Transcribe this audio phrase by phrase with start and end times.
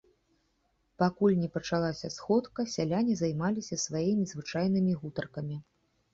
[1.03, 5.63] Пакуль не пачалася сходка, сяляне займаліся сваімі звычайнымі гутаркамі.